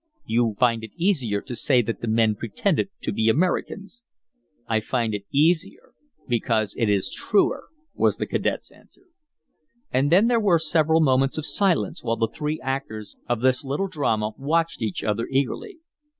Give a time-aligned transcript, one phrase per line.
[0.25, 4.01] "You find it easier to say that the men pretended to be Americans."
[4.67, 5.93] "I find it easier
[6.27, 9.03] because it is truer," was the cadet's answer.
[9.91, 13.87] And then there were several moments of silence while the three actors of this little
[13.87, 15.77] drama watched each other eagerly.